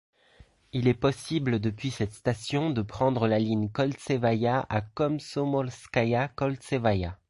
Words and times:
Il 0.73 0.87
est 0.87 0.95
possible 0.95 1.59
depuis 1.59 1.91
cette 1.91 2.13
station 2.15 2.71
de 2.71 2.81
prendre 2.81 3.27
la 3.27 3.37
ligne 3.37 3.69
Koltsevaïa 3.69 4.65
à 4.67 4.81
Komsomolskaïa-Koltsevaïa. 4.81 7.19